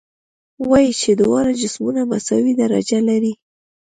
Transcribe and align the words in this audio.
وایو 0.69 0.97
چې 1.01 1.11
دواړه 1.21 1.51
جسمونه 1.61 2.01
مساوي 2.11 2.53
درجه 2.61 2.99
لري. 3.09 3.33